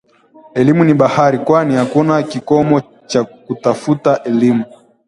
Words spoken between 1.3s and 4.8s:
kwani hakuna kikomo cha kutafuta elimu